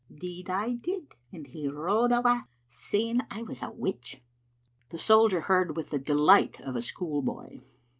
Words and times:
"'Deed 0.11 0.49
I 0.49 0.71
did, 0.73 1.13
and 1.31 1.45
he 1.45 1.67
rode 1.67 2.11
awa' 2.11 2.47
saying 2.67 3.21
I 3.29 3.43
was 3.43 3.61
a 3.61 3.69
witch." 3.69 4.23
The 4.89 4.97
soldier 4.97 5.41
heard 5.41 5.77
with 5.77 5.91
the 5.91 5.99
delight 5.99 6.59
of 6.61 6.75
a 6.75 6.81
schoolboy. 6.81 7.59